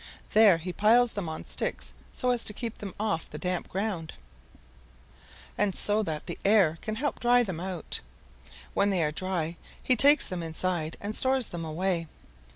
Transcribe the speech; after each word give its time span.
There 0.33 0.57
he 0.57 0.73
piles 0.73 1.13
them 1.13 1.29
on 1.29 1.45
sticks 1.45 1.93
so 2.11 2.31
as 2.31 2.43
to 2.45 2.53
keep 2.55 2.79
them 2.79 2.95
off 2.99 3.29
he 3.31 3.37
damp 3.37 3.69
ground 3.69 4.13
and 5.59 5.75
so 5.75 6.01
that 6.01 6.25
the 6.25 6.39
air 6.43 6.79
can 6.81 6.95
help 6.95 7.19
dry 7.19 7.43
them 7.43 7.59
out. 7.59 7.99
When 8.73 8.89
they 8.89 9.03
are 9.03 9.11
dry, 9.11 9.57
he 9.83 9.95
takes 9.95 10.27
them 10.27 10.41
inside 10.41 10.97
and 11.01 11.15
stores 11.15 11.49
them 11.49 11.63
away. 11.63 12.07